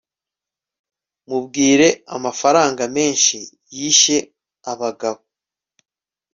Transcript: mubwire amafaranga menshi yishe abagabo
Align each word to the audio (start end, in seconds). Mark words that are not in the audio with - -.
mubwire 1.27 1.87
amafaranga 2.15 2.83
menshi 2.95 3.37
yishe 3.75 4.17
abagabo 4.71 5.21